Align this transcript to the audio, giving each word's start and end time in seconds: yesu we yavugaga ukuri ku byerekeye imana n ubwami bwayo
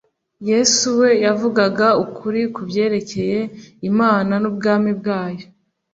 yesu 0.49 0.85
we 0.99 1.09
yavugaga 1.25 1.87
ukuri 2.03 2.41
ku 2.53 2.61
byerekeye 2.69 3.39
imana 3.89 4.33
n 4.41 4.45
ubwami 4.51 4.91
bwayo 4.99 5.45